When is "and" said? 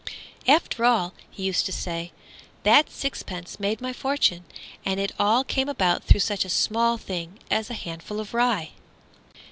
4.83-4.99